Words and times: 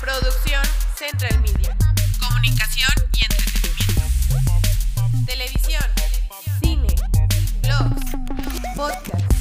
Producción 0.00 0.62
Central 0.96 1.40
Media. 1.40 1.76
Comunicación 2.18 2.90
y 3.12 3.24
entretenimiento. 3.24 4.02
Televisión. 5.26 5.84
Cine. 6.62 6.94
Blogs. 7.62 8.00
Podcast. 8.76 9.32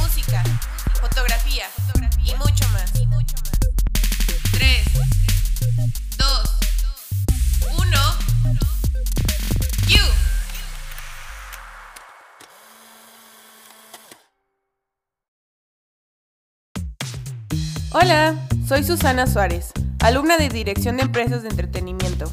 Música. 0.00 0.42
Fotografía. 1.00 1.66
Y 2.24 2.34
mucho 2.36 2.68
más. 2.68 2.92
3, 4.52 4.86
2, 6.16 6.58
1. 7.76 7.98
You. 9.88 10.04
Hola, 17.92 18.34
soy 18.66 18.84
Susana 18.84 19.26
Suárez, 19.26 19.72
alumna 20.00 20.36
de 20.38 20.48
Dirección 20.48 20.96
de 20.96 21.02
Empresas 21.02 21.42
de 21.42 21.48
Entretenimiento. 21.48 22.32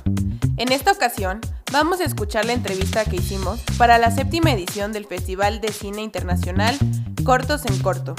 En 0.58 0.72
esta 0.72 0.92
ocasión, 0.92 1.42
vamos 1.72 2.00
a 2.00 2.06
escuchar 2.06 2.46
la 2.46 2.54
entrevista 2.54 3.06
que 3.06 3.18
hicimos 3.18 3.62
para 3.78 3.98
la 3.98 4.12
séptima 4.12 4.52
edición 4.52 4.94
del 4.94 5.06
Festival 5.06 5.62
de 5.62 5.72
Cine 5.72 6.02
Internacional 6.02 6.78
Cortos 7.24 7.66
en 7.66 7.78
Corto. 7.80 8.16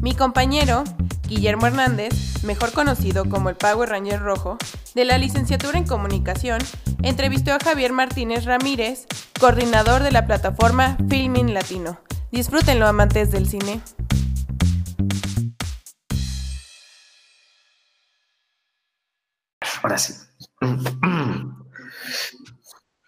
Mi 0.00 0.14
compañero, 0.14 0.84
Guillermo 1.26 1.66
Hernández, 1.66 2.42
mejor 2.42 2.72
conocido 2.72 3.28
como 3.28 3.48
el 3.48 3.56
Power 3.56 3.88
Ranger 3.88 4.20
Rojo, 4.20 4.58
de 4.94 5.04
la 5.04 5.18
licenciatura 5.18 5.78
en 5.78 5.86
Comunicación, 5.86 6.58
entrevistó 7.02 7.52
a 7.52 7.58
Javier 7.62 7.92
Martínez 7.92 8.44
Ramírez, 8.44 9.06
coordinador 9.38 10.02
de 10.02 10.10
la 10.10 10.26
plataforma 10.26 10.96
Filming 11.08 11.54
Latino. 11.54 12.00
Disfrútenlo, 12.32 12.86
amantes 12.86 13.30
del 13.30 13.48
cine. 13.48 13.80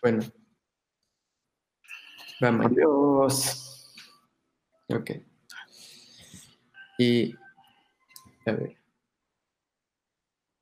Bueno. 0.03 0.20
Vamos. 2.41 2.67
Adiós. 2.67 3.95
Ok. 4.89 5.11
Y. 6.98 7.34
A 8.47 8.53
ver. 8.53 8.77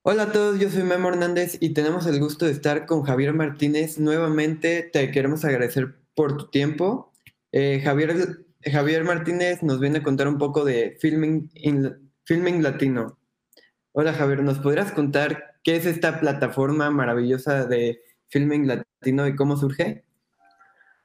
Hola 0.03 0.25
a 0.25 0.33
todos, 0.33 0.59
yo 0.59 0.71
soy 0.71 0.85
Memo 0.85 1.11
Hernández 1.11 1.59
y 1.61 1.75
tenemos 1.75 2.07
el 2.07 2.19
gusto 2.19 2.47
de 2.47 2.53
estar 2.53 2.87
con 2.87 3.03
Javier 3.03 3.35
Martínez. 3.35 3.99
Nuevamente 3.99 4.83
te 4.93 5.11
queremos 5.11 5.45
agradecer 5.45 5.97
por 6.15 6.37
tu 6.37 6.49
tiempo. 6.51 7.13
Eh, 7.53 7.81
Javier, 7.85 8.45
Javier 8.63 9.05
Martínez 9.05 9.63
nos 9.63 9.81
viene 9.81 9.99
a 9.99 10.03
contar 10.03 10.27
un 10.29 10.39
poco 10.39 10.65
de 10.65 10.97
Filming, 11.01 11.51
in- 11.55 12.11
filming 12.25 12.63
Latino. 12.63 13.19
Hola 13.93 14.15
Javier, 14.15 14.43
¿nos 14.43 14.59
podrías 14.61 14.93
contar 14.93 15.57
qué 15.63 15.77
es 15.77 15.85
esta 15.85 16.21
plataforma 16.21 16.91
maravillosa 16.91 17.67
de 17.67 18.01
Filming 18.29 18.67
Latino 18.67 19.27
y 19.27 19.35
cómo 19.35 19.57
surge? 19.57 20.05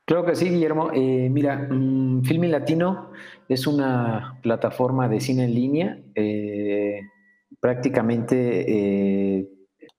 Claro 0.06 0.26
que 0.26 0.36
sí, 0.36 0.50
Guillermo. 0.50 0.92
Eh, 0.94 1.30
mira, 1.30 1.56
mm, 1.70 2.24
Filming 2.24 2.52
Latino 2.52 3.12
es 3.48 3.68
una 3.68 4.38
plataforma 4.42 5.08
de 5.08 5.22
cine 5.22 5.46
en 5.46 5.54
línea 5.54 6.00
eh, 6.16 7.02
prácticamente 7.60 8.66
eh, 8.68 9.50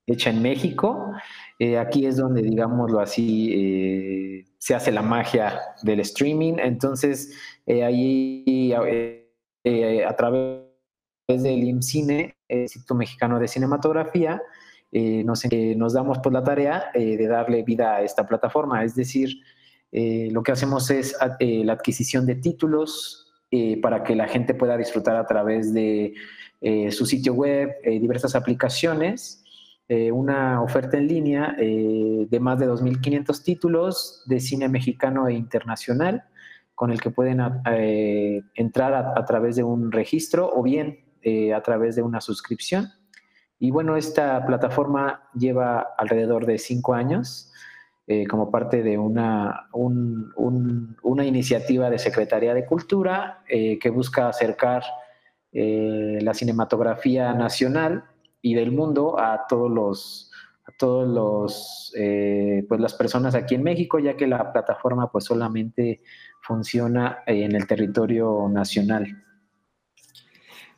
hecha 0.06 0.28
en 0.28 0.42
México. 0.42 1.12
Eh, 1.58 1.78
aquí 1.78 2.04
es 2.04 2.18
donde, 2.18 2.42
digámoslo 2.42 3.00
así, 3.00 4.44
se 4.58 4.74
hace 4.74 4.92
la 4.92 5.02
magia 5.02 5.58
del 5.82 6.00
streaming. 6.00 6.54
Entonces, 6.58 7.34
ahí 7.66 8.72
a 8.74 10.16
través 10.16 10.64
del 11.28 11.64
IMCINE, 11.64 12.36
el 12.48 12.60
Instituto 12.62 12.94
Mexicano 12.94 13.38
de 13.38 13.48
Cinematografía, 13.48 14.42
eh, 14.96 15.24
nos, 15.24 15.44
eh, 15.46 15.74
nos 15.76 15.92
damos 15.92 16.20
por 16.20 16.32
la 16.32 16.44
tarea 16.44 16.92
eh, 16.94 17.16
de 17.16 17.26
darle 17.26 17.64
vida 17.64 17.96
a 17.96 18.02
esta 18.02 18.24
plataforma. 18.28 18.84
Es 18.84 18.94
decir, 18.94 19.40
eh, 19.90 20.28
lo 20.30 20.44
que 20.44 20.52
hacemos 20.52 20.88
es 20.88 21.16
la 21.40 21.72
adquisición 21.72 22.26
de 22.26 22.36
títulos 22.36 23.20
para 23.82 24.02
que 24.02 24.16
la 24.16 24.26
gente 24.26 24.52
pueda 24.52 24.76
disfrutar 24.76 25.14
a 25.14 25.26
través 25.26 25.72
de 25.72 26.14
su 26.90 27.06
sitio 27.06 27.34
web, 27.34 27.70
diversas 27.84 28.34
aplicaciones, 28.34 29.44
una 30.12 30.60
oferta 30.60 30.98
en 30.98 31.06
línea 31.06 31.54
de 31.56 32.40
más 32.40 32.58
de 32.58 32.68
2.500 32.68 33.44
títulos 33.44 34.24
de 34.26 34.40
cine 34.40 34.68
mexicano 34.68 35.28
e 35.28 35.34
internacional 35.34 36.24
con 36.74 36.90
el 36.90 37.00
que 37.00 37.10
pueden 37.10 37.40
entrar 38.56 38.92
a, 38.92 39.24
través 39.24 39.54
de 39.54 39.62
un 39.62 39.92
registro 39.92 40.50
o 40.52 40.60
bien 40.60 41.04
a 41.54 41.62
través 41.62 41.94
de 41.94 42.02
una 42.02 42.20
suscripción. 42.20 42.88
Y 43.58 43.70
bueno, 43.70 43.96
esta 43.96 44.44
plataforma 44.46 45.22
lleva 45.34 45.94
alrededor 45.96 46.46
de 46.46 46.58
cinco 46.58 46.94
años 46.94 47.50
eh, 48.06 48.26
como 48.26 48.50
parte 48.50 48.82
de 48.82 48.98
una, 48.98 49.68
un- 49.72 50.30
un- 50.36 50.96
una 51.02 51.24
iniciativa 51.24 51.88
de 51.88 51.98
Secretaría 51.98 52.52
de 52.52 52.66
Cultura 52.66 53.42
eh, 53.48 53.78
que 53.78 53.88
busca 53.90 54.28
acercar 54.28 54.82
eh, 55.52 56.18
la 56.20 56.34
cinematografía 56.34 57.32
nacional 57.32 58.04
y 58.42 58.54
del 58.54 58.72
mundo 58.72 59.18
a 59.18 59.46
todos 59.48 59.70
los 59.70 60.30
a 60.66 60.72
todos 60.78 61.06
los 61.08 61.92
eh, 61.96 62.64
pues 62.68 62.80
las 62.80 62.94
personas 62.94 63.34
aquí 63.34 63.54
en 63.54 63.62
México 63.62 63.98
ya 63.98 64.16
que 64.16 64.26
la 64.26 64.52
plataforma 64.52 65.10
pues 65.12 65.24
solamente 65.24 66.02
funciona 66.40 67.18
en 67.26 67.54
el 67.54 67.66
territorio 67.66 68.48
nacional 68.50 69.23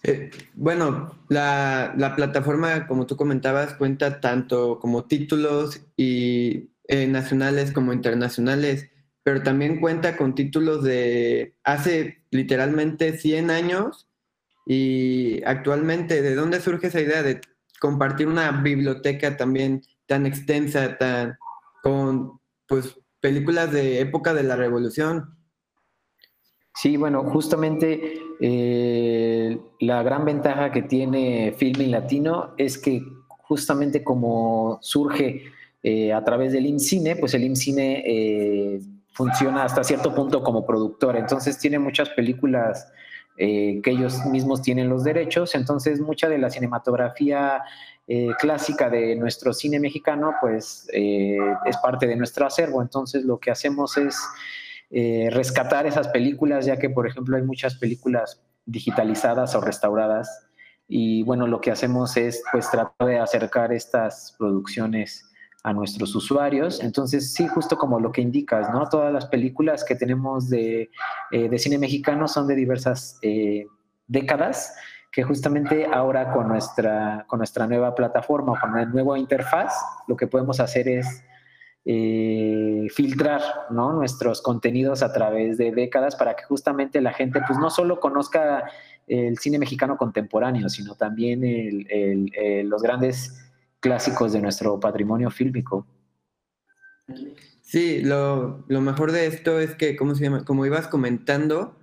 Eh, 0.06 0.30
bueno, 0.54 1.18
la, 1.28 1.92
la 1.96 2.14
plataforma, 2.14 2.86
como 2.86 3.06
tú 3.06 3.16
comentabas, 3.16 3.74
cuenta 3.74 4.20
tanto 4.20 4.78
como 4.78 5.06
títulos 5.06 5.80
y, 5.96 6.70
eh, 6.86 7.08
nacionales 7.08 7.72
como 7.72 7.92
internacionales, 7.92 8.88
pero 9.24 9.42
también 9.42 9.80
cuenta 9.80 10.16
con 10.16 10.36
títulos 10.36 10.84
de 10.84 11.56
hace 11.64 12.22
literalmente 12.30 13.18
100 13.18 13.50
años 13.50 14.08
y 14.64 15.42
actualmente, 15.44 16.22
¿de 16.22 16.36
dónde 16.36 16.60
surge 16.60 16.86
esa 16.86 17.00
idea 17.00 17.24
de 17.24 17.40
compartir 17.80 18.28
una 18.28 18.52
biblioteca 18.52 19.36
también 19.36 19.82
tan 20.06 20.26
extensa, 20.26 20.96
tan 20.98 21.36
con 21.82 22.40
pues 22.68 22.96
películas 23.20 23.72
de 23.72 24.00
época 24.00 24.32
de 24.34 24.44
la 24.44 24.54
Revolución? 24.54 25.36
Sí, 26.76 26.96
bueno, 26.96 27.24
justamente 27.24 28.20
eh, 28.40 29.58
la 29.80 30.02
gran 30.02 30.24
ventaja 30.24 30.70
que 30.70 30.82
tiene 30.82 31.54
Filming 31.56 31.90
Latino 31.90 32.54
es 32.58 32.78
que 32.78 33.02
justamente 33.28 34.04
como 34.04 34.78
surge 34.82 35.44
eh, 35.82 36.12
a 36.12 36.22
través 36.24 36.52
del 36.52 36.66
IMCINE, 36.66 37.16
pues 37.16 37.34
el 37.34 37.44
IMCINE 37.44 38.02
eh, 38.06 38.80
funciona 39.12 39.64
hasta 39.64 39.84
cierto 39.84 40.14
punto 40.14 40.42
como 40.42 40.66
productor, 40.66 41.16
entonces 41.16 41.58
tiene 41.58 41.78
muchas 41.78 42.10
películas 42.10 42.92
que 43.38 43.82
ellos 43.84 44.24
mismos 44.24 44.62
tienen 44.62 44.88
los 44.88 45.04
derechos, 45.04 45.54
entonces 45.54 46.00
mucha 46.00 46.26
de 46.26 46.38
la 46.38 46.48
cinematografía 46.48 47.60
clásica 48.38 48.88
de 48.88 49.14
nuestro 49.14 49.52
cine 49.52 49.78
mexicano, 49.78 50.32
pues 50.40 50.88
es 50.90 51.76
parte 51.82 52.06
de 52.06 52.16
nuestro 52.16 52.46
acervo, 52.46 52.80
entonces 52.80 53.26
lo 53.26 53.38
que 53.38 53.50
hacemos 53.50 53.98
es 53.98 54.16
eh, 54.90 55.28
rescatar 55.32 55.86
esas 55.86 56.08
películas, 56.08 56.66
ya 56.66 56.76
que, 56.76 56.90
por 56.90 57.06
ejemplo, 57.06 57.36
hay 57.36 57.42
muchas 57.42 57.76
películas 57.76 58.42
digitalizadas 58.66 59.54
o 59.54 59.60
restauradas. 59.60 60.48
Y 60.88 61.22
bueno, 61.24 61.46
lo 61.46 61.60
que 61.60 61.70
hacemos 61.70 62.16
es 62.16 62.42
pues 62.52 62.70
tratar 62.70 63.08
de 63.08 63.18
acercar 63.18 63.72
estas 63.72 64.34
producciones 64.38 65.24
a 65.64 65.72
nuestros 65.72 66.14
usuarios. 66.14 66.80
Entonces, 66.80 67.34
sí, 67.34 67.48
justo 67.48 67.76
como 67.76 67.98
lo 67.98 68.12
que 68.12 68.20
indicas, 68.20 68.70
¿no? 68.70 68.88
Todas 68.88 69.12
las 69.12 69.26
películas 69.26 69.84
que 69.84 69.96
tenemos 69.96 70.48
de, 70.48 70.90
eh, 71.32 71.48
de 71.48 71.58
cine 71.58 71.78
mexicano 71.78 72.28
son 72.28 72.46
de 72.46 72.54
diversas 72.54 73.18
eh, 73.22 73.66
décadas, 74.06 74.72
que 75.10 75.24
justamente 75.24 75.86
ahora 75.92 76.32
con 76.32 76.46
nuestra, 76.46 77.24
con 77.26 77.38
nuestra 77.38 77.66
nueva 77.66 77.96
plataforma, 77.96 78.60
con 78.60 78.76
la 78.76 78.84
nueva 78.84 79.18
interfaz, 79.18 79.74
lo 80.06 80.16
que 80.16 80.28
podemos 80.28 80.60
hacer 80.60 80.86
es 80.86 81.24
eh, 81.88 82.88
filtrar 82.92 83.40
¿no? 83.70 83.92
nuestros 83.92 84.42
contenidos 84.42 85.02
a 85.02 85.12
través 85.12 85.56
de 85.56 85.70
décadas 85.72 86.16
para 86.16 86.34
que 86.34 86.42
justamente 86.44 87.00
la 87.00 87.12
gente 87.12 87.40
pues 87.46 87.58
no 87.58 87.70
solo 87.70 88.00
conozca 88.00 88.64
el 89.06 89.38
cine 89.38 89.58
mexicano 89.60 89.96
contemporáneo, 89.96 90.68
sino 90.68 90.96
también 90.96 91.44
el- 91.44 92.68
los 92.68 92.82
grandes 92.82 93.40
clásicos 93.80 94.32
de 94.32 94.40
nuestro 94.42 94.80
patrimonio 94.80 95.30
fílmico. 95.30 95.86
Sí, 97.62 98.02
lo, 98.02 98.64
lo 98.68 98.80
mejor 98.80 99.12
de 99.12 99.26
esto 99.26 99.60
es 99.60 99.74
que, 99.74 99.96
¿cómo 99.96 100.14
se 100.14 100.24
llama? 100.24 100.44
Como 100.44 100.66
ibas 100.66 100.88
comentando, 100.88 101.76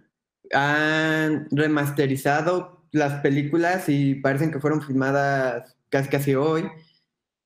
han 0.53 1.47
remasterizado 1.51 2.83
las 2.91 3.21
películas 3.21 3.89
y 3.89 4.15
parecen 4.15 4.51
que 4.51 4.59
fueron 4.59 4.81
filmadas 4.81 5.75
casi, 5.89 6.09
casi 6.09 6.35
hoy. 6.35 6.63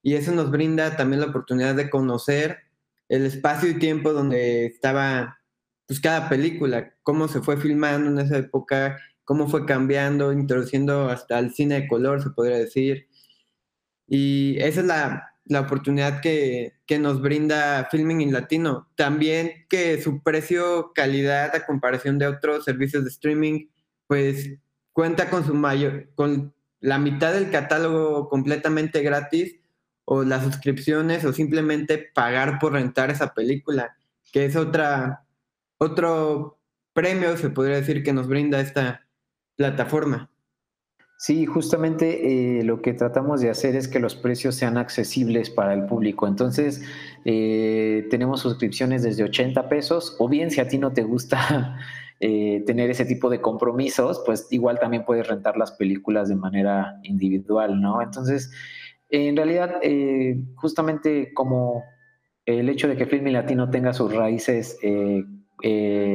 Y 0.02 0.14
eso 0.14 0.32
nos 0.32 0.50
brinda 0.50 0.96
también 0.96 1.20
la 1.20 1.28
oportunidad 1.28 1.74
de 1.74 1.90
conocer 1.90 2.58
el 3.08 3.26
espacio 3.26 3.70
y 3.70 3.78
tiempo 3.78 4.12
donde 4.12 4.66
estaba 4.66 5.38
pues, 5.86 6.00
cada 6.00 6.28
película, 6.28 6.94
cómo 7.02 7.28
se 7.28 7.40
fue 7.40 7.56
filmando 7.56 8.10
en 8.10 8.26
esa 8.26 8.38
época, 8.38 8.98
cómo 9.24 9.48
fue 9.48 9.66
cambiando, 9.66 10.32
introduciendo 10.32 11.08
hasta 11.08 11.38
el 11.38 11.52
cine 11.54 11.82
de 11.82 11.88
color, 11.88 12.22
se 12.22 12.30
podría 12.30 12.58
decir. 12.58 13.08
Y 14.06 14.56
esa 14.60 14.80
es 14.80 14.86
la, 14.86 15.32
la 15.46 15.60
oportunidad 15.60 16.20
que, 16.20 16.74
que, 16.86 16.98
nos 16.98 17.20
brinda 17.20 17.88
Filming 17.90 18.20
in 18.20 18.32
Latino. 18.32 18.88
También 18.96 19.66
que 19.68 20.00
su 20.00 20.22
precio, 20.22 20.92
calidad 20.94 21.54
a 21.54 21.66
comparación 21.66 22.18
de 22.18 22.26
otros 22.26 22.64
servicios 22.64 23.04
de 23.04 23.10
streaming, 23.10 23.66
pues 24.06 24.58
cuenta 24.92 25.30
con 25.30 25.44
su 25.44 25.54
mayor, 25.54 26.10
con 26.14 26.54
la 26.80 26.98
mitad 26.98 27.32
del 27.32 27.50
catálogo 27.50 28.28
completamente 28.28 29.02
gratis 29.02 29.57
o 30.10 30.24
las 30.24 30.42
suscripciones 30.42 31.22
o 31.26 31.34
simplemente 31.34 31.98
pagar 31.98 32.58
por 32.58 32.72
rentar 32.72 33.10
esa 33.10 33.34
película, 33.34 33.94
que 34.32 34.46
es 34.46 34.56
otra, 34.56 35.26
otro 35.76 36.58
premio, 36.94 37.36
se 37.36 37.50
podría 37.50 37.76
decir, 37.76 38.02
que 38.02 38.14
nos 38.14 38.26
brinda 38.26 38.58
esta 38.58 39.06
plataforma. 39.56 40.30
Sí, 41.18 41.44
justamente 41.44 42.58
eh, 42.58 42.64
lo 42.64 42.80
que 42.80 42.94
tratamos 42.94 43.42
de 43.42 43.50
hacer 43.50 43.76
es 43.76 43.86
que 43.86 44.00
los 44.00 44.14
precios 44.14 44.54
sean 44.54 44.78
accesibles 44.78 45.50
para 45.50 45.74
el 45.74 45.84
público. 45.84 46.26
Entonces, 46.26 46.80
eh, 47.26 48.06
tenemos 48.08 48.40
suscripciones 48.40 49.02
desde 49.02 49.24
80 49.24 49.68
pesos, 49.68 50.16
o 50.18 50.26
bien 50.26 50.50
si 50.50 50.62
a 50.62 50.68
ti 50.68 50.78
no 50.78 50.94
te 50.94 51.02
gusta 51.02 51.76
eh, 52.20 52.62
tener 52.66 52.88
ese 52.88 53.04
tipo 53.04 53.28
de 53.28 53.42
compromisos, 53.42 54.22
pues 54.24 54.46
igual 54.48 54.78
también 54.78 55.04
puedes 55.04 55.28
rentar 55.28 55.58
las 55.58 55.72
películas 55.72 56.30
de 56.30 56.36
manera 56.36 56.98
individual, 57.02 57.78
¿no? 57.78 58.00
Entonces, 58.00 58.50
en 59.10 59.36
realidad, 59.36 59.80
justamente 60.56 61.32
como 61.34 61.84
el 62.44 62.68
hecho 62.68 62.88
de 62.88 62.96
que 62.96 63.06
Film 63.06 63.26
Latino 63.26 63.70
tenga 63.70 63.92
sus 63.92 64.14
raíces 64.14 64.78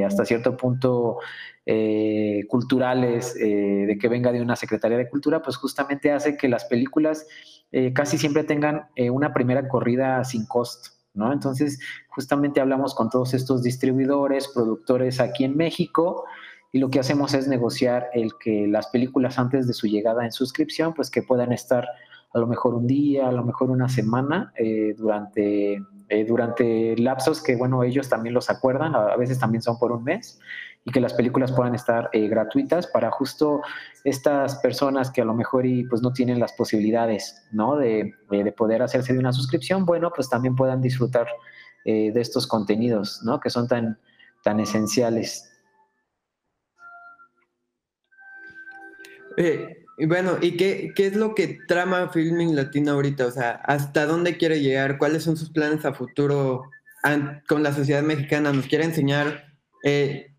hasta 0.06 0.26
cierto 0.26 0.56
punto 0.58 1.20
eh, 1.66 2.44
culturales, 2.50 3.38
eh, 3.38 3.86
de 3.88 3.98
que 3.98 4.10
venga 4.10 4.34
de 4.34 4.42
una 4.42 4.58
Secretaría 4.58 4.98
de 4.98 5.10
Cultura, 5.10 5.42
pues 5.42 5.56
justamente 5.56 6.12
hace 6.12 6.36
que 6.36 6.50
las 6.50 6.66
películas 6.66 7.26
eh, 7.72 7.94
casi 7.94 8.18
siempre 8.18 8.44
tengan 8.44 8.88
una 9.12 9.34
primera 9.34 9.68
corrida 9.70 10.24
sin 10.26 10.46
costo. 10.46 10.90
¿No? 11.16 11.32
Entonces, 11.32 11.80
justamente 12.10 12.60
hablamos 12.60 12.96
con 12.96 13.08
todos 13.08 13.36
estos 13.36 13.62
distribuidores, 13.62 14.48
productores 14.48 15.20
aquí 15.20 15.44
en 15.44 15.56
México, 15.56 16.26
y 16.72 16.80
lo 16.80 16.90
que 16.90 17.00
hacemos 17.00 17.36
es 17.36 17.48
negociar 17.48 18.10
el 18.14 18.32
que 18.40 18.66
las 18.68 18.88
películas 18.88 19.38
antes 19.38 19.68
de 19.68 19.74
su 19.74 19.86
llegada 19.86 20.26
en 20.26 20.32
suscripción, 20.32 20.96
pues 20.96 21.12
que 21.12 21.22
puedan 21.22 21.54
estar 21.54 21.88
a 22.34 22.40
lo 22.40 22.48
mejor 22.48 22.74
un 22.74 22.88
día, 22.88 23.28
a 23.28 23.32
lo 23.32 23.44
mejor 23.44 23.70
una 23.70 23.88
semana, 23.88 24.52
durante, 24.98 25.80
durante 26.28 26.98
lapsos 26.98 27.42
que, 27.44 27.56
bueno, 27.56 27.84
ellos 27.84 28.10
también 28.10 28.34
los 28.34 28.50
acuerdan, 28.50 28.96
a 28.96 29.16
veces 29.18 29.38
también 29.38 29.62
son 29.62 29.78
por 29.78 29.92
un 29.92 30.04
mes, 30.04 30.40
y 30.86 30.92
que 30.92 31.00
las 31.00 31.14
películas 31.14 31.52
puedan 31.52 31.76
estar 31.76 32.10
eh, 32.12 32.28
gratuitas 32.28 32.88
para 32.88 33.10
justo 33.12 33.62
estas 34.04 34.58
personas 34.58 35.12
que 35.12 35.22
a 35.22 35.26
lo 35.26 35.34
mejor 35.34 35.66
y, 35.66 35.86
pues 35.86 36.02
no 36.02 36.12
tienen 36.12 36.40
las 36.40 36.54
posibilidades 36.54 37.48
¿no? 37.52 37.78
de, 37.78 38.14
de, 38.30 38.52
poder 38.52 38.82
hacerse 38.82 39.14
de 39.14 39.20
una 39.20 39.32
suscripción, 39.32 39.86
bueno, 39.86 40.12
pues 40.14 40.30
también 40.30 40.56
puedan 40.56 40.82
disfrutar 40.82 41.28
eh, 41.86 42.12
de 42.12 42.22
estos 42.22 42.48
contenidos 42.48 43.22
¿no? 43.24 43.40
que 43.40 43.50
son 43.50 43.68
tan, 43.68 43.98
tan 44.44 44.60
esenciales. 44.60 45.50
Eh, 49.38 49.83
bueno, 49.98 50.38
¿y 50.42 50.58
qué, 50.58 50.92
qué, 50.96 51.08
es 51.08 51.16
lo 51.16 51.36
que 51.36 51.60
trama 51.68 52.10
Filming 52.10 52.56
Latino 52.56 52.92
ahorita? 52.92 53.28
O 53.28 53.32
sea, 53.32 53.52
¿hasta 53.64 54.06
dónde 54.06 54.38
quiere 54.38 54.62
llegar? 54.62 54.98
¿Cuáles 54.98 55.24
son 55.24 55.38
sus 55.38 55.52
planes 55.52 55.86
a 55.86 55.94
futuro 55.94 56.64
con 57.48 57.64
la 57.64 57.74
sociedad 57.74 58.02
mexicana? 58.02 58.52
¿Nos 58.52 58.68
quiere 58.68 58.86
enseñar 58.86 59.46
eh, 59.84 60.34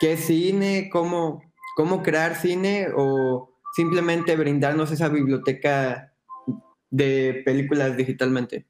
qué 0.00 0.16
cine, 0.16 0.88
cómo, 0.90 1.42
cómo 1.76 2.02
crear 2.02 2.34
cine 2.34 2.88
o 2.96 3.54
simplemente 3.76 4.36
brindarnos 4.36 4.90
esa 4.90 5.08
biblioteca 5.08 6.12
de 6.90 7.42
películas 7.44 7.96
digitalmente? 7.96 8.66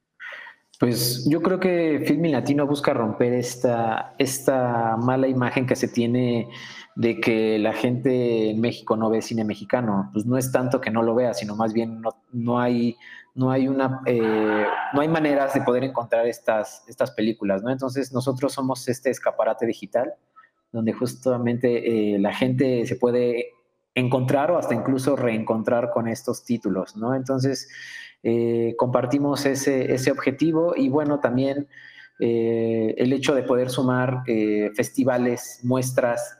Pues 0.78 1.26
yo 1.28 1.42
creo 1.42 1.58
que 1.58 2.04
Filmin 2.06 2.32
Latino 2.32 2.66
busca 2.66 2.92
romper 2.92 3.32
esta, 3.32 4.14
esta 4.18 4.96
mala 4.96 5.26
imagen 5.26 5.66
que 5.66 5.74
se 5.74 5.88
tiene 5.88 6.48
de 6.98 7.20
que 7.20 7.60
la 7.60 7.74
gente 7.74 8.50
en 8.50 8.60
México 8.60 8.96
no 8.96 9.08
ve 9.08 9.22
cine 9.22 9.44
mexicano. 9.44 10.10
Pues 10.12 10.26
no 10.26 10.36
es 10.36 10.50
tanto 10.50 10.80
que 10.80 10.90
no 10.90 11.04
lo 11.04 11.14
vea, 11.14 11.32
sino 11.32 11.54
más 11.54 11.72
bien 11.72 12.00
no, 12.00 12.10
no 12.32 12.58
hay, 12.58 12.96
no 13.36 13.52
hay 13.52 13.68
una, 13.68 14.00
eh, 14.04 14.66
no 14.92 15.00
hay 15.00 15.06
maneras 15.06 15.54
de 15.54 15.60
poder 15.60 15.84
encontrar 15.84 16.26
estas, 16.26 16.82
estas 16.88 17.12
películas, 17.12 17.62
¿no? 17.62 17.70
Entonces 17.70 18.12
nosotros 18.12 18.52
somos 18.52 18.88
este 18.88 19.10
escaparate 19.10 19.64
digital 19.64 20.12
donde 20.72 20.92
justamente 20.92 22.14
eh, 22.14 22.18
la 22.18 22.34
gente 22.34 22.84
se 22.84 22.96
puede 22.96 23.52
encontrar 23.94 24.50
o 24.50 24.58
hasta 24.58 24.74
incluso 24.74 25.14
reencontrar 25.14 25.90
con 25.90 26.08
estos 26.08 26.44
títulos, 26.44 26.96
¿no? 26.96 27.14
Entonces, 27.14 27.68
eh, 28.24 28.74
compartimos 28.76 29.46
ese, 29.46 29.94
ese, 29.94 30.10
objetivo 30.10 30.74
y 30.76 30.88
bueno, 30.88 31.20
también 31.20 31.68
eh, 32.18 32.94
el 32.96 33.12
hecho 33.12 33.34
de 33.34 33.42
poder 33.42 33.70
sumar 33.70 34.22
festivales, 34.74 35.60
muestras 35.62 36.38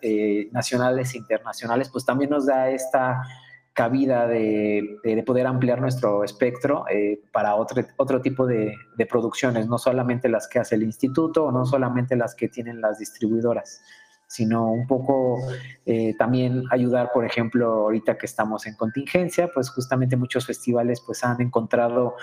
nacionales 0.53 1.15
e 1.15 1.19
internacionales, 1.19 1.89
pues 1.91 2.05
también 2.05 2.31
nos 2.31 2.47
da 2.47 2.71
esta 2.71 3.23
cabida 3.73 4.27
de, 4.27 4.97
de 5.05 5.23
poder 5.23 5.47
ampliar 5.47 5.81
nuestro 5.81 6.25
espectro 6.25 6.85
para 7.33 7.55
otro, 7.55 7.85
otro 7.97 8.21
tipo 8.21 8.45
de, 8.45 8.75
de 8.97 9.07
producciones, 9.07 9.69
no 9.69 9.79
solamente 9.79 10.29
las 10.29 10.49
que 10.49 10.59
hace 10.59 10.75
el 10.75 10.83
instituto 10.83 11.45
o 11.45 11.53
no 11.53 11.65
solamente 11.65 12.17
las 12.17 12.35
que 12.35 12.49
tienen 12.49 12.81
las 12.81 12.99
distribuidoras 12.99 13.81
sino 14.29 14.71
un 14.71 14.87
poco 14.87 15.39
eh, 15.87 16.15
también 16.19 16.65
ayudar, 16.71 17.11
por 17.13 17.25
ejemplo, 17.25 17.67
ahorita 17.67 18.19
que 18.19 18.27
estamos 18.27 18.67
en 18.67 18.77
contingencia, 18.77 19.51
pues 19.53 19.71
justamente 19.71 20.17
muchos 20.17 20.47
festivales 20.47 21.03
pues 21.05 21.25
han 21.25 21.41
encontrado 21.41 22.15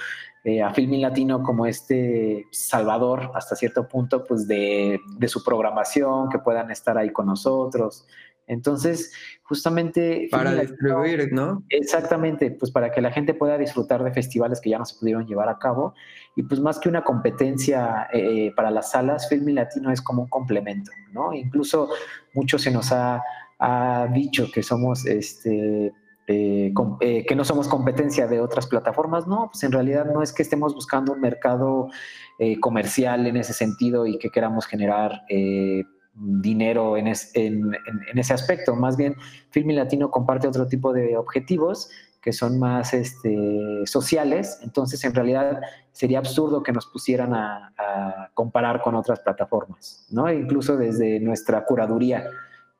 eh, 0.44 0.62
a 0.62 0.72
Filmin 0.72 1.02
Latino 1.02 1.42
como 1.42 1.66
este 1.66 2.46
salvador 2.52 3.31
hasta 3.34 3.56
cierto 3.56 3.88
punto 3.88 4.24
pues 4.24 4.48
de, 4.48 5.00
de 5.18 5.28
su 5.28 5.44
programación, 5.44 6.30
que 6.30 6.38
puedan 6.38 6.69
estar 6.69 6.96
ahí 6.96 7.12
con 7.12 7.25
nosotros, 7.25 8.06
entonces, 8.47 9.12
justamente... 9.44 10.27
Para 10.30 10.53
distribuir, 10.53 11.31
¿no? 11.33 11.63
Exactamente, 11.69 12.51
pues 12.51 12.71
para 12.71 12.92
que 12.92 13.01
la 13.01 13.12
gente 13.12 13.33
pueda 13.33 13.57
disfrutar 13.57 14.03
de 14.03 14.12
festivales 14.12 14.62
que 14.62 14.69
ya 14.69 14.77
no 14.77 14.86
se 14.86 14.97
pudieron 15.00 15.25
llevar 15.25 15.50
a 15.50 15.57
cabo. 15.57 15.94
Y 16.36 16.44
pues 16.44 16.59
más 16.59 16.80
que 16.80 16.89
una 16.89 17.03
competencia 17.03 18.07
eh, 18.13 18.51
para 18.56 18.69
las 18.69 18.92
salas, 18.92 19.27
Filmin 19.30 19.56
Latino 19.56 19.92
es 19.92 20.01
como 20.01 20.24
un 20.24 20.30
complemento, 20.30 20.92
¿no? 21.12 21.33
Incluso 21.33 21.89
mucho 22.33 22.59
se 22.59 22.71
nos 22.71 22.92
ha, 22.92 23.24
dicho 24.13 24.51
que 24.53 24.62
somos, 24.62 25.06
este, 25.06 25.92
eh, 26.27 26.74
eh, 27.00 27.25
que 27.25 27.36
no 27.36 27.45
somos 27.45 27.68
competencia 27.68 28.27
de 28.27 28.42
otras 28.42 28.68
plataformas. 28.68 29.25
No, 29.25 29.50
pues 29.51 29.63
en 29.63 29.71
realidad 29.71 30.06
no 30.06 30.21
es 30.21 30.33
que 30.33 30.44
estemos 30.44 30.75
buscando 30.75 31.14
un 31.14 31.21
mercado 31.21 31.90
comercial 32.59 33.25
en 33.28 33.37
ese 33.37 33.54
sentido 33.54 34.06
y 34.06 34.18
que 34.18 34.30
queramos 34.30 34.68
generar 34.68 35.21
dinero 36.16 36.98
en, 36.98 37.07
ese 37.07 38.34
aspecto. 38.34 38.76
Más 38.76 38.98
bien, 38.98 39.16
Filmin 39.52 39.76
Latino 39.76 40.12
comparte 40.12 40.48
otro 40.48 40.68
tipo 40.68 40.94
de 40.94 41.18
objetivos 41.18 41.90
que 42.22 42.34
son 42.34 42.57
más 42.57 42.94
este, 42.95 43.86
sociales, 43.86 44.60
entonces 44.64 45.04
en 45.04 45.14
realidad 45.14 45.62
sería 45.92 46.18
absurdo 46.18 46.64
que 46.64 46.72
nos 46.72 46.88
pusieran 46.88 47.36
a, 47.36 47.72
comparar 48.34 48.81
con 48.81 48.95
otras 48.95 49.19
plataformas, 49.19 50.07
¿no? 50.10 50.31
incluso 50.31 50.76
desde 50.76 51.19
nuestra 51.19 51.64
curaduría 51.66 52.28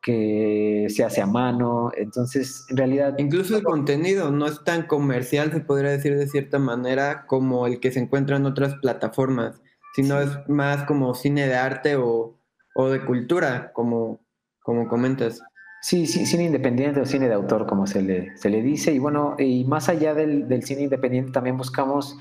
que 0.02 0.88
se 0.90 1.04
hace 1.04 1.22
a 1.22 1.28
mano, 1.28 1.92
entonces 1.96 2.66
en 2.70 2.78
realidad... 2.78 3.16
Incluso 3.18 3.56
el 3.58 3.64
contenido 3.64 4.32
no 4.32 4.48
es 4.48 4.64
tan 4.64 4.88
comercial, 4.88 5.52
se 5.52 5.60
podría 5.60 5.92
decir 5.92 6.18
de 6.18 6.28
cierta 6.28 6.58
manera, 6.58 7.26
como 7.28 7.68
el 7.68 7.80
que 7.80 7.92
se 7.92 8.00
encuentra 8.00 8.38
en 8.38 8.48
otras 8.48 8.76
plataformas, 8.76 9.62
sino 9.96 10.20
es 10.20 10.30
más 10.48 10.86
como 10.86 11.14
cine 11.14 11.48
de 11.48 11.56
arte 11.56 11.96
o 11.96 12.36
o 12.76 12.90
de 12.90 13.04
cultura, 13.04 13.72
como, 13.74 14.20
como 14.60 14.88
comentas. 14.88 15.42
Sí, 15.82 16.06
sí, 16.08 16.26
cine 16.26 16.46
independiente 16.46 17.00
o 17.00 17.06
cine 17.06 17.28
de 17.28 17.34
autor, 17.34 17.66
como 17.68 17.88
se 17.88 18.02
le, 18.02 18.36
se 18.38 18.50
le 18.50 18.62
dice. 18.62 18.92
Y 18.92 19.00
bueno, 19.00 19.36
y 19.40 19.64
más 19.66 19.88
allá 19.88 20.14
del, 20.14 20.48
del 20.48 20.64
cine 20.64 20.84
independiente, 20.84 21.32
también 21.32 21.58
buscamos 21.58 22.18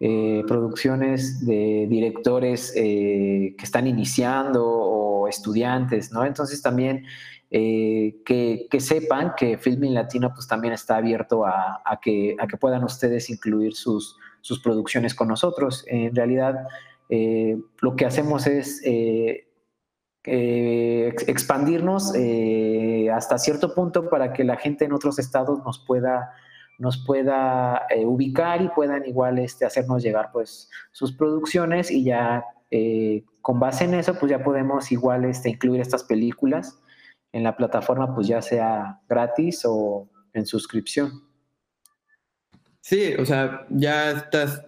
eh, 0.00 0.42
producciones 0.48 1.46
de 1.46 1.86
directores 1.88 2.72
eh, 2.74 3.54
que 3.56 3.64
están 3.64 3.86
iniciando 3.86 4.66
o 4.66 5.28
estudiantes, 5.28 6.10
¿no? 6.10 6.24
Entonces 6.24 6.60
también 6.60 7.04
eh, 7.52 8.16
que, 8.24 8.66
que, 8.68 8.80
sepan 8.80 9.34
que 9.36 9.58
Filming 9.58 9.94
Latino 9.94 10.32
pues 10.34 10.48
también 10.48 10.74
está 10.74 10.96
abierto 10.96 11.46
a, 11.46 11.80
a, 11.84 12.00
que, 12.00 12.34
a 12.40 12.48
que 12.48 12.56
puedan 12.56 12.82
ustedes 12.82 13.30
incluir 13.30 13.74
sus, 13.74 14.16
sus 14.40 14.58
producciones 14.60 15.14
con 15.14 15.28
nosotros. 15.28 15.84
En 15.86 16.12
realidad, 16.16 16.66
lo 17.80 17.94
que 17.94 18.04
hacemos 18.04 18.48
es 18.48 18.82
eh, 20.24 21.14
expandirnos 21.26 22.14
eh, 22.14 23.10
hasta 23.12 23.38
cierto 23.38 23.74
punto 23.74 24.08
para 24.08 24.32
que 24.32 24.44
la 24.44 24.56
gente 24.56 24.84
en 24.84 24.92
otros 24.92 25.18
estados 25.18 25.64
nos 25.64 25.78
pueda 25.80 26.32
nos 26.78 27.04
pueda 27.04 27.86
eh, 27.90 28.06
ubicar 28.06 28.62
y 28.62 28.68
puedan 28.68 29.04
igual 29.04 29.38
este, 29.38 29.64
hacernos 29.64 30.02
llegar 30.02 30.30
pues 30.32 30.70
sus 30.90 31.12
producciones 31.12 31.90
y 31.90 32.04
ya 32.04 32.44
con 33.42 33.60
base 33.60 33.84
en 33.84 33.94
eso 33.94 34.18
pues 34.18 34.30
ya 34.30 34.42
podemos 34.42 34.90
igual 34.92 35.26
este, 35.26 35.50
incluir 35.50 35.80
estas 35.80 36.04
películas 36.04 36.78
en 37.32 37.42
la 37.42 37.56
plataforma 37.56 38.14
pues 38.14 38.26
ya 38.26 38.40
sea 38.40 39.00
gratis 39.08 39.62
o 39.64 40.08
en 40.32 40.46
suscripción. 40.46 41.24
Sí, 42.80 43.14
o 43.18 43.24
sea, 43.24 43.66
ya 43.70 44.10
estás, 44.10 44.64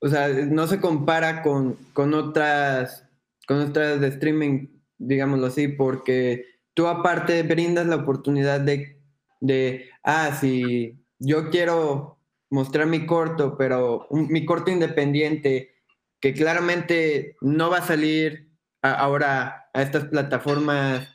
o 0.00 0.08
sea, 0.08 0.28
no 0.28 0.66
se 0.66 0.80
compara 0.80 1.42
con, 1.42 1.74
con 1.92 2.12
otras, 2.12 3.08
con 3.46 3.60
otras 3.60 4.00
de 4.00 4.08
streaming, 4.08 4.66
digámoslo 5.06 5.46
así, 5.46 5.68
porque 5.68 6.46
tú 6.74 6.86
aparte 6.86 7.42
brindas 7.42 7.86
la 7.86 7.96
oportunidad 7.96 8.60
de, 8.60 9.00
de 9.40 9.90
ah, 10.04 10.36
si 10.38 11.04
yo 11.18 11.50
quiero 11.50 12.18
mostrar 12.50 12.86
mi 12.86 13.06
corto, 13.06 13.56
pero 13.56 14.06
mi 14.10 14.44
corto 14.44 14.70
independiente, 14.70 15.74
que 16.20 16.34
claramente 16.34 17.36
no 17.40 17.70
va 17.70 17.78
a 17.78 17.86
salir 17.86 18.50
ahora 18.82 19.68
a 19.72 19.82
estas 19.82 20.04
plataformas 20.06 21.08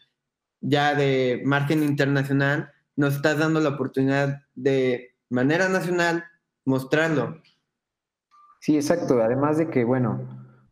ya 0.61 0.95
de 0.95 1.41
margen 1.45 1.83
internacional, 1.83 2.71
nos 2.95 3.15
estás 3.15 3.37
dando 3.37 3.59
la 3.59 3.69
oportunidad 3.69 4.41
de 4.55 5.15
manera 5.29 5.69
nacional 5.69 6.25
mostrarlo. 6.65 7.41
Sí, 8.59 8.75
exacto. 8.75 9.21
Además 9.21 9.57
de 9.57 9.69
que, 9.69 9.83
bueno, 9.83 10.27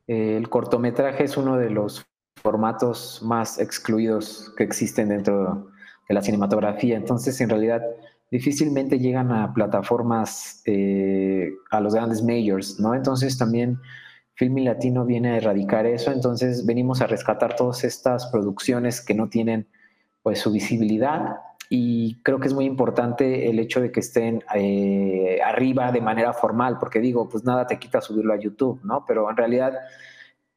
el 0.08 0.50
cortometraje 0.50 1.24
es 1.24 1.38
uno 1.38 1.58
de 1.58 1.70
los 1.70 2.06
formatos 2.36 3.22
más 3.24 3.60
excluidos 3.60 4.54
que 4.58 4.64
existen 4.64 5.10
dentro 5.10 5.70
de 6.08 6.16
la 6.16 6.22
cinematografía. 6.22 6.98
Entonces, 6.98 7.40
en 7.42 7.50
realidad, 7.50 7.82
difícilmente 8.32 9.00
llegan 9.00 9.32
a 9.32 9.54
plataformas, 9.54 10.62
eh, 10.66 11.52
a 11.72 11.80
los 11.80 11.96
grandes 11.96 12.24
majors, 12.24 12.80
¿no? 12.80 12.94
Entonces, 12.94 13.38
también 13.38 13.80
Filmi 14.36 14.64
Latino 14.64 15.06
viene 15.06 15.32
a 15.32 15.38
erradicar 15.38 15.86
eso. 15.86 16.12
Entonces, 16.12 16.66
venimos 16.66 17.02
a 17.02 17.08
rescatar 17.08 17.56
todas 17.56 17.84
estas 17.84 18.28
producciones 18.28 19.02
que 19.02 19.14
no 19.14 19.30
tienen, 19.30 19.68
pues, 20.22 20.40
su 20.40 20.52
visibilidad 20.52 21.38
y 21.70 22.22
creo 22.22 22.40
que 22.40 22.48
es 22.48 22.54
muy 22.54 22.66
importante 22.66 23.50
el 23.50 23.60
hecho 23.60 23.82
de 23.82 23.92
que 23.92 24.00
estén 24.00 24.44
eh, 24.54 25.40
arriba 25.44 25.92
de 25.92 26.02
manera 26.02 26.34
formal, 26.34 26.78
porque 26.80 27.00
digo, 27.00 27.28
pues 27.28 27.44
nada 27.44 27.66
te 27.66 27.80
quita 27.80 28.02
subirlo 28.02 28.34
a 28.34 28.40
YouTube, 28.40 28.82
¿no? 28.84 29.04
Pero 29.08 29.30
en 29.30 29.38
realidad, 29.38 29.74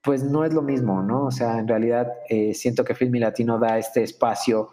pues 0.02 0.22
no 0.22 0.44
es 0.44 0.52
lo 0.52 0.62
mismo, 0.62 1.02
¿no? 1.02 1.26
O 1.26 1.30
sea, 1.30 1.58
en 1.58 1.68
realidad 1.68 2.12
eh, 2.28 2.54
siento 2.54 2.84
que 2.84 2.94
Filmi 2.94 3.18
Latino 3.18 3.58
da 3.58 3.78
este 3.78 4.02
espacio 4.02 4.70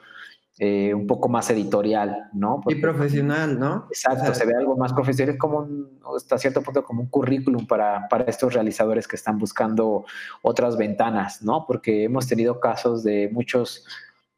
eh, 0.57 0.93
un 0.93 1.05
poco 1.05 1.27
más 1.27 1.49
editorial, 1.49 2.29
¿no? 2.31 2.61
y 2.67 2.75
profesional, 2.75 3.59
¿no? 3.59 3.87
Exacto, 3.89 4.33
se 4.33 4.45
ve 4.45 4.53
algo 4.57 4.77
más 4.77 4.93
profesional, 4.93 5.35
es 5.35 5.39
como 5.39 5.57
un, 5.57 5.99
hasta 6.15 6.37
cierto 6.37 6.61
punto 6.61 6.81
como 6.81 7.01
un 7.01 7.09
currículum 7.09 7.67
para, 7.67 8.07
para 8.07 8.23
estos 8.23 8.53
realizadores 8.53 9.05
que 9.05 9.17
están 9.17 9.37
buscando 9.37 10.05
otras 10.41 10.77
ventanas, 10.77 11.41
¿no? 11.41 11.65
Porque 11.67 12.05
hemos 12.05 12.25
tenido 12.27 12.61
casos 12.61 13.03
de 13.03 13.29
muchos 13.33 13.85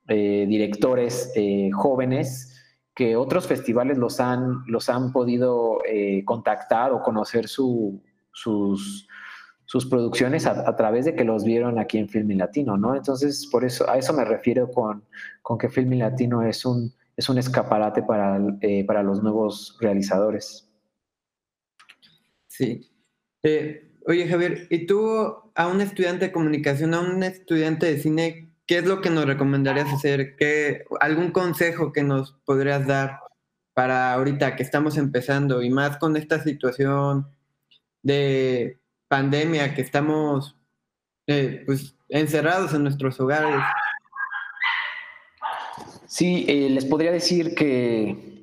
eh, 0.07 0.47
directores 0.49 1.31
eh, 1.35 1.69
jóvenes 1.71 2.63
que 2.95 3.15
otros 3.15 3.45
festivales 3.45 3.99
los 3.99 4.19
han, 4.19 4.63
los 4.65 4.89
han 4.89 5.11
podido 5.11 5.77
contactar 6.25 6.93
o 6.93 7.03
conocer 7.03 7.47
sus, 7.47 9.07
sus 9.67 9.85
producciones 9.85 10.45
a, 10.45 10.75
través 10.77 11.03
de 11.03 11.13
que 11.13 11.25
los 11.25 11.43
vieron 11.43 11.77
aquí 11.77 11.97
en 11.97 12.07
Filmin 12.07 12.37
Latino, 12.37 12.77
¿no? 12.77 12.95
Entonces, 12.95 13.47
por 13.51 13.65
eso, 13.65 13.87
a 13.89 13.97
eso 13.97 14.13
me 14.13 14.23
refiero 14.23 14.71
con, 14.71 15.03
con 15.41 15.57
que 15.57 15.67
Filmin 15.67 15.99
Latino 15.99 16.41
es 16.41 16.65
un, 16.65 16.93
es 17.17 17.27
un 17.27 17.37
escaparate 17.37 18.01
para, 18.01 18.39
para 18.87 19.03
los 19.03 19.21
nuevos 19.21 19.77
realizadores. 19.81 20.71
Sí. 22.47 22.89
oye, 24.07 24.27
Javier, 24.27 24.67
¿y 24.69 24.85
tú 24.87 25.35
a 25.53 25.67
un 25.67 25.81
estudiante 25.81 26.27
de 26.27 26.31
comunicación, 26.31 26.93
a 26.93 27.01
un 27.01 27.21
estudiante 27.23 27.87
de 27.87 27.99
cine, 27.99 28.53
¿qué 28.65 28.77
es 28.77 28.85
lo 28.85 29.01
que 29.01 29.09
nos 29.09 29.25
recomendarías 29.25 29.91
hacer? 29.91 30.37
¿Qué, 30.37 30.85
¿Algún 31.01 31.31
consejo 31.31 31.91
que 31.91 32.03
nos 32.03 32.31
podrías 32.45 32.87
dar 32.87 33.19
para 33.73 34.13
ahorita 34.13 34.55
que 34.55 34.63
estamos 34.63 34.97
empezando 34.97 35.61
y 35.61 35.69
más 35.69 35.97
con 35.97 36.15
esta 36.15 36.41
situación 36.41 37.27
de 38.01 38.79
pandemia 39.07 39.73
que 39.73 39.81
estamos 39.81 40.55
eh, 41.27 41.63
pues, 41.65 41.95
encerrados 42.09 42.73
en 42.73 42.83
nuestros 42.83 43.19
hogares? 43.19 43.61
Sí, 46.07 46.45
eh, 46.47 46.69
les 46.69 46.85
podría 46.85 47.11
decir 47.11 47.53
que 47.53 48.37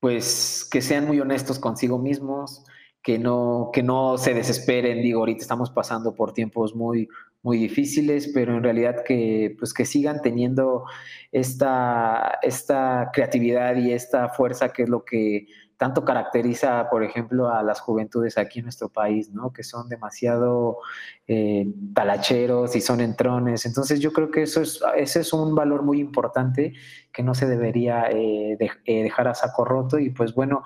pues 0.00 0.66
que 0.70 0.80
sean 0.80 1.06
muy 1.06 1.20
honestos 1.20 1.58
consigo 1.58 1.98
mismos, 1.98 2.64
que 3.02 3.18
no, 3.18 3.70
que 3.72 3.82
no 3.82 4.16
se 4.18 4.34
desesperen. 4.34 5.02
Digo, 5.02 5.20
ahorita 5.20 5.42
estamos 5.42 5.70
pasando 5.70 6.14
por 6.14 6.32
tiempos 6.32 6.74
muy, 6.74 7.08
muy 7.42 7.58
difíciles, 7.58 8.30
pero 8.34 8.56
en 8.56 8.62
realidad 8.62 9.04
que, 9.04 9.54
pues 9.58 9.74
que 9.74 9.84
sigan 9.84 10.20
teniendo 10.22 10.84
esta, 11.32 12.38
esta 12.42 13.10
creatividad 13.12 13.76
y 13.76 13.92
esta 13.92 14.30
fuerza 14.30 14.70
que 14.70 14.84
es 14.84 14.88
lo 14.88 15.04
que 15.04 15.46
tanto 15.80 16.04
caracteriza, 16.04 16.90
por 16.90 17.02
ejemplo, 17.02 17.48
a 17.48 17.62
las 17.62 17.80
juventudes 17.80 18.36
aquí 18.36 18.58
en 18.58 18.66
nuestro 18.66 18.90
país, 18.90 19.30
¿no? 19.30 19.50
Que 19.50 19.62
son 19.62 19.88
demasiado 19.88 20.76
eh, 21.26 21.66
talacheros 21.94 22.76
y 22.76 22.82
son 22.82 23.00
entrones. 23.00 23.64
Entonces 23.64 23.98
yo 23.98 24.12
creo 24.12 24.30
que 24.30 24.42
eso 24.42 24.60
es, 24.60 24.82
ese 24.94 25.20
es 25.20 25.32
un 25.32 25.54
valor 25.54 25.82
muy 25.82 25.98
importante 25.98 26.74
que 27.10 27.22
no 27.22 27.34
se 27.34 27.46
debería 27.46 28.10
eh, 28.10 28.58
eh, 28.84 29.02
dejar 29.02 29.28
a 29.28 29.34
saco 29.34 29.64
roto 29.64 29.98
y 29.98 30.10
pues 30.10 30.34
bueno, 30.34 30.64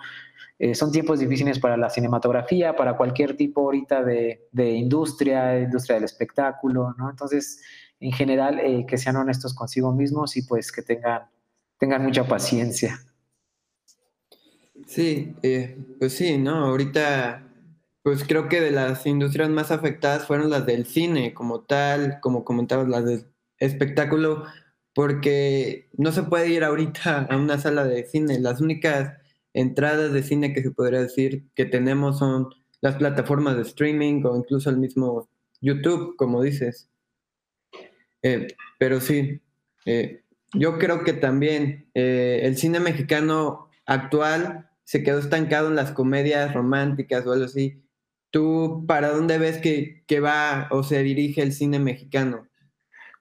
eh, 0.58 0.74
son 0.74 0.90
tiempos 0.90 1.20
difíciles 1.20 1.60
para 1.60 1.76
la 1.76 1.90
cinematografía, 1.90 2.74
para 2.74 2.96
cualquier 2.96 3.36
tipo 3.36 3.60
ahorita 3.60 4.02
de, 4.02 4.48
industria, 4.56 5.60
industria 5.60 5.94
del 5.94 6.04
espectáculo, 6.04 6.92
¿no? 6.98 7.08
Entonces, 7.08 7.62
en 8.00 8.10
general, 8.10 8.58
eh, 8.58 8.84
que 8.84 8.98
sean 8.98 9.14
honestos 9.14 9.54
consigo 9.54 9.92
mismos 9.92 10.36
y 10.36 10.42
pues 10.42 10.72
que 10.72 10.82
tengan, 10.82 11.22
tengan 11.78 12.02
mucha 12.02 12.24
paciencia. 12.24 12.98
Sí, 14.86 15.34
eh, 15.42 15.76
pues 15.98 16.14
sí, 16.14 16.38
¿no? 16.38 16.66
Ahorita, 16.66 17.48
pues 18.02 18.24
creo 18.24 18.48
que 18.48 18.60
de 18.60 18.70
las 18.70 19.06
industrias 19.06 19.48
más 19.50 19.70
afectadas 19.70 20.26
fueron 20.26 20.50
las 20.50 20.66
del 20.66 20.86
cine 20.86 21.34
como 21.34 21.62
tal, 21.62 22.18
como 22.20 22.44
comentabas, 22.44 22.88
las 22.88 23.04
del 23.04 23.26
espectáculo, 23.58 24.44
porque 24.94 25.88
no 25.94 26.12
se 26.12 26.22
puede 26.24 26.48
ir 26.50 26.64
ahorita 26.64 27.26
a 27.30 27.36
una 27.36 27.58
sala 27.58 27.84
de 27.84 28.04
cine. 28.06 28.38
Las 28.40 28.60
únicas 28.60 29.14
entradas 29.54 30.12
de 30.12 30.22
cine 30.22 30.52
que 30.52 30.62
se 30.62 30.70
podría 30.70 31.00
decir 31.00 31.44
que 31.54 31.64
tenemos 31.64 32.18
son 32.18 32.48
las 32.80 32.96
plataformas 32.96 33.56
de 33.56 33.62
streaming 33.62 34.22
o 34.24 34.36
incluso 34.36 34.68
el 34.70 34.76
mismo 34.76 35.28
YouTube, 35.60 36.16
como 36.16 36.42
dices. 36.42 36.90
Eh, 38.22 38.48
pero 38.78 39.00
sí, 39.00 39.40
eh, 39.86 40.22
yo 40.52 40.78
creo 40.78 41.04
que 41.04 41.14
también 41.14 41.90
eh, 41.94 42.40
el 42.42 42.56
cine 42.56 42.80
mexicano 42.80 43.70
actual 43.86 44.70
se 44.84 45.02
quedó 45.02 45.18
estancado 45.18 45.68
en 45.68 45.76
las 45.76 45.92
comedias 45.92 46.54
románticas 46.54 47.26
o 47.26 47.32
algo 47.32 47.46
así. 47.46 47.82
¿Tú 48.30 48.84
para 48.86 49.10
dónde 49.10 49.38
ves 49.38 49.58
que, 49.58 50.04
que 50.06 50.20
va 50.20 50.68
o 50.70 50.82
se 50.82 51.02
dirige 51.02 51.42
el 51.42 51.52
cine 51.52 51.78
mexicano? 51.78 52.48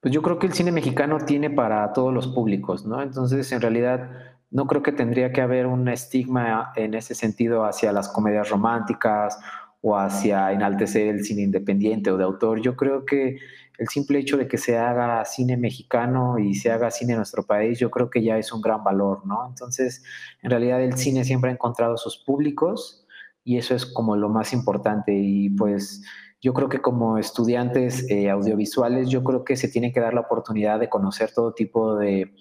Pues 0.01 0.13
yo 0.13 0.21
creo 0.21 0.37
que 0.37 0.47
el 0.47 0.53
cine 0.53 0.71
mexicano 0.71 1.19
tiene 1.25 1.49
para 1.49 1.93
todos 1.93 2.13
los 2.13 2.27
públicos, 2.27 2.85
¿no? 2.85 3.01
Entonces, 3.01 3.51
en 3.53 3.61
realidad, 3.61 4.09
no 4.51 4.67
creo 4.67 4.83
que 4.83 4.91
tendría 4.91 5.31
que 5.31 5.41
haber 5.41 5.65
un 5.65 5.87
estigma 5.87 6.73
en 6.75 6.93
ese 6.93 7.15
sentido 7.15 7.63
hacia 7.65 7.93
las 7.93 8.09
comedias 8.09 8.49
románticas 8.49 9.39
o 9.81 9.97
hacia 9.97 10.51
enaltecer 10.51 11.07
el 11.07 11.23
cine 11.23 11.43
independiente 11.43 12.11
o 12.11 12.17
de 12.17 12.23
autor. 12.23 12.61
Yo 12.61 12.75
creo 12.75 13.05
que 13.05 13.37
el 13.77 13.87
simple 13.87 14.19
hecho 14.19 14.37
de 14.37 14.47
que 14.47 14.57
se 14.57 14.77
haga 14.77 15.23
cine 15.25 15.57
mexicano 15.57 16.37
y 16.39 16.53
se 16.53 16.71
haga 16.71 16.91
cine 16.91 17.13
en 17.13 17.17
nuestro 17.17 17.43
país, 17.43 17.79
yo 17.79 17.89
creo 17.89 18.09
que 18.09 18.23
ya 18.23 18.37
es 18.37 18.53
un 18.53 18.61
gran 18.61 18.83
valor, 18.83 19.25
¿no? 19.25 19.47
Entonces, 19.47 20.03
en 20.41 20.49
realidad 20.49 20.81
el 20.81 20.97
cine 20.97 21.23
siempre 21.23 21.49
ha 21.49 21.53
encontrado 21.53 21.97
sus 21.97 22.17
públicos 22.17 23.05
y 23.43 23.57
eso 23.57 23.75
es 23.75 23.85
como 23.85 24.15
lo 24.15 24.29
más 24.29 24.53
importante 24.53 25.13
y 25.13 25.49
pues 25.49 26.03
yo 26.41 26.53
creo 26.53 26.69
que 26.69 26.81
como 26.81 27.17
estudiantes 27.17 28.09
eh, 28.09 28.29
audiovisuales, 28.29 29.09
yo 29.09 29.23
creo 29.23 29.43
que 29.43 29.55
se 29.55 29.69
tiene 29.69 29.91
que 29.91 29.99
dar 29.99 30.13
la 30.13 30.21
oportunidad 30.21 30.79
de 30.79 30.89
conocer 30.89 31.31
todo 31.33 31.53
tipo 31.53 31.95
de 31.95 32.33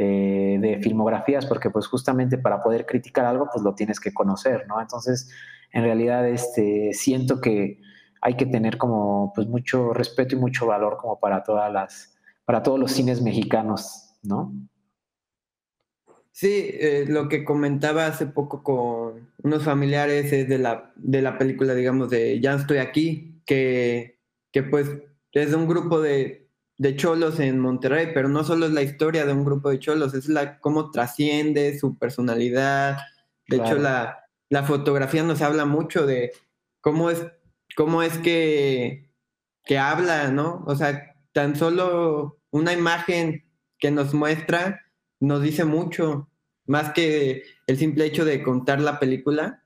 eh, 0.00 0.58
de 0.60 0.78
filmografías, 0.80 1.44
porque 1.44 1.70
pues 1.70 1.88
justamente 1.88 2.38
para 2.38 2.62
poder 2.62 2.86
criticar 2.86 3.24
algo, 3.24 3.48
pues 3.52 3.64
lo 3.64 3.74
tienes 3.74 3.98
que 3.98 4.14
conocer, 4.14 4.64
¿no? 4.68 4.80
Entonces, 4.80 5.28
en 5.72 5.82
realidad, 5.82 6.28
este, 6.28 6.92
siento 6.92 7.40
que 7.40 7.80
hay 8.20 8.36
que 8.36 8.46
tener 8.46 8.78
como 8.78 9.32
pues 9.34 9.46
mucho 9.46 9.92
respeto 9.92 10.34
y 10.34 10.38
mucho 10.38 10.66
valor 10.66 10.96
como 10.96 11.18
para 11.18 11.42
todas 11.42 11.72
las, 11.72 12.16
para 12.44 12.62
todos 12.62 12.78
los 12.78 12.92
cines 12.92 13.22
mexicanos, 13.22 14.14
¿no? 14.22 14.52
Sí, 16.32 16.70
eh, 16.72 17.04
lo 17.08 17.28
que 17.28 17.44
comentaba 17.44 18.06
hace 18.06 18.26
poco 18.26 18.62
con 18.62 19.30
unos 19.42 19.64
familiares 19.64 20.32
es 20.32 20.48
de 20.48 20.58
la, 20.58 20.92
de 20.94 21.20
la 21.20 21.36
película, 21.36 21.74
digamos, 21.74 22.10
de 22.10 22.38
Ya 22.40 22.54
estoy 22.54 22.78
aquí, 22.78 23.42
que, 23.44 24.20
que 24.52 24.62
pues 24.62 24.88
es 25.32 25.50
de 25.50 25.56
un 25.56 25.68
grupo 25.68 26.00
de 26.00 26.48
de 26.78 26.94
cholos 26.94 27.40
en 27.40 27.58
Monterrey, 27.58 28.10
pero 28.14 28.28
no 28.28 28.44
solo 28.44 28.66
es 28.66 28.72
la 28.72 28.82
historia 28.82 29.26
de 29.26 29.32
un 29.32 29.44
grupo 29.44 29.68
de 29.68 29.80
cholos, 29.80 30.14
es 30.14 30.28
la 30.28 30.60
cómo 30.60 30.92
trasciende 30.92 31.76
su 31.76 31.98
personalidad. 31.98 32.98
De 33.48 33.56
hecho, 33.56 33.74
la, 33.76 34.24
fotografía 34.64 35.24
nos 35.24 35.42
habla 35.42 35.64
mucho 35.64 36.06
de 36.06 36.32
cómo 36.80 37.10
es, 37.10 37.26
cómo 37.76 38.02
es 38.02 38.18
que, 38.18 39.10
que 39.64 39.78
habla, 39.78 40.30
¿no? 40.30 40.64
O 40.66 40.74
sea, 40.74 41.14
tan 41.32 41.56
solo 41.56 42.40
una 42.50 42.72
imagen 42.72 43.44
que 43.78 43.90
nos 43.90 44.14
muestra 44.14 44.80
nos 45.20 45.42
dice 45.42 45.64
mucho, 45.64 46.28
más 46.66 46.92
que 46.92 47.42
el 47.66 47.76
simple 47.76 48.04
hecho 48.04 48.24
de 48.24 48.42
contar 48.42 48.80
la 48.80 48.98
película. 48.98 49.64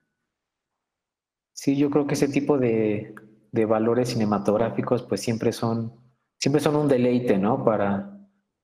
Sí, 1.52 1.76
yo 1.76 1.90
creo 1.90 2.06
que 2.06 2.14
ese 2.14 2.28
tipo 2.28 2.58
de, 2.58 3.14
de 3.52 3.66
valores 3.66 4.08
cinematográficos 4.10 5.02
pues 5.02 5.20
siempre 5.20 5.52
son, 5.52 5.92
siempre 6.38 6.60
son 6.60 6.76
un 6.76 6.88
deleite, 6.88 7.38
¿no? 7.38 7.64
Para, 7.64 8.18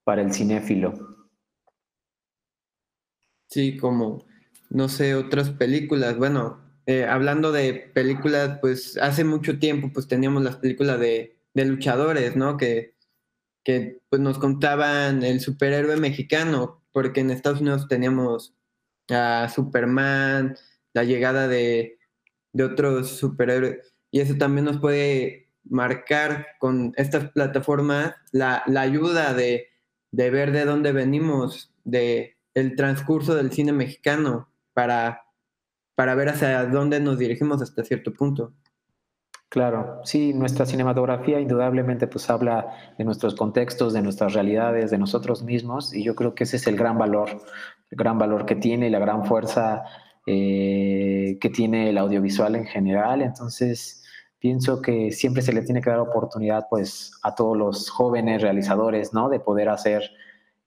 para 0.05 0.23
el 0.23 0.33
cinéfilo. 0.33 0.95
Sí, 3.49 3.77
como, 3.77 4.25
no 4.71 4.89
sé, 4.89 5.15
otras 5.15 5.51
películas. 5.51 6.17
Bueno, 6.17 6.68
eh, 6.89 7.05
hablando 7.05 7.53
de 7.53 7.91
películas, 7.93 8.61
pues 8.63 8.97
hace 8.97 9.23
mucho 9.23 9.59
tiempo 9.59 9.91
pues 9.93 10.09
teníamos 10.09 10.43
las 10.43 10.57
películas 10.57 10.99
de, 10.99 11.37
de 11.53 11.65
luchadores, 11.67 12.35
¿no? 12.35 12.57
Que, 12.57 12.95
que 13.63 14.01
pues 14.09 14.23
nos 14.23 14.39
contaban 14.39 15.23
el 15.23 15.41
superhéroe 15.41 15.99
mexicano, 15.99 16.83
porque 16.91 17.21
en 17.21 17.31
Estados 17.31 17.61
Unidos 17.61 17.89
teníamos 17.89 18.55
a 19.11 19.51
Superman, 19.55 20.57
la 20.95 21.05
llegada 21.05 21.47
de, 21.47 21.99
de 22.55 22.65
otros 22.65 23.19
superhéroes, 23.19 23.95
y 24.11 24.21
eso 24.21 24.37
también 24.39 24.65
nos 24.65 24.79
puede 24.79 25.51
marcar 25.65 26.47
con 26.59 26.95
estas 26.97 27.31
plataformas 27.33 28.15
la, 28.33 28.63
la 28.67 28.81
ayuda 28.81 29.35
de, 29.35 29.69
de, 30.11 30.31
ver 30.31 30.53
de 30.53 30.65
dónde 30.65 30.93
venimos, 30.93 31.71
de 31.85 32.39
el 32.55 32.77
transcurso 32.77 33.35
del 33.35 33.53
cine 33.53 33.73
mexicano, 33.73 34.51
para, 34.73 35.28
para 35.99 36.15
ver 36.15 36.29
hacia 36.29 36.65
dónde 36.67 37.01
nos 37.01 37.19
dirigimos 37.19 37.61
hasta 37.61 37.83
cierto 37.83 38.13
punto. 38.13 38.53
Claro, 39.49 40.01
sí, 40.05 40.33
nuestra 40.33 40.65
cinematografía 40.65 41.41
indudablemente 41.41 42.07
pues 42.07 42.31
habla 42.31 42.95
de 42.97 43.05
nuestros 43.05 43.35
contextos, 43.35 43.95
de 43.95 44.01
nuestras 44.01 44.33
realidades, 44.33 44.93
de 44.93 44.99
nosotros 44.99 45.43
mismos 45.43 45.93
y 45.93 46.05
yo 46.05 46.15
creo 46.15 46.37
que 46.37 46.45
ese 46.45 46.59
es 46.59 46.69
el 46.69 46.77
gran 46.77 46.99
valor, 46.99 47.31
el 47.91 47.99
gran 47.99 48.17
valor 48.17 48.47
que 48.47 48.55
tiene 48.55 48.87
y 48.87 48.91
la 48.91 49.01
gran 49.01 49.25
fuerza 49.25 49.83
eh, 50.25 51.37
que 51.41 51.51
tiene 51.51 51.91
el 51.91 51.99
audiovisual 51.99 52.55
en 52.55 52.67
general. 52.67 53.21
Entonces, 53.21 54.05
pienso 54.39 54.81
que 54.81 55.11
siempre 55.11 55.43
se 55.43 55.53
le 55.53 55.63
tiene 55.63 55.81
que 55.81 55.91
dar 55.91 55.99
oportunidad 55.99 56.69
pues 56.71 57.11
a 57.25 57.35
todos 57.35 57.57
los 57.57 57.91
jóvenes 57.91 58.41
realizadores, 58.41 59.13
¿no? 59.13 59.29
De 59.29 59.41
poder 59.41 59.69
hacer 59.69 60.13